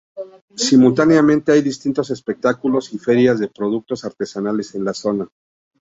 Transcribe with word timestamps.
Simultáneamente 0.55 1.51
hay 1.51 1.61
distintos 1.61 2.09
espectáculos 2.09 2.91
y 2.91 2.97
ferias 2.97 3.39
de 3.39 3.49
productos 3.49 4.03
artesanales 4.03 4.73
de 4.73 4.79
la 4.79 4.95
zona. 4.95 5.27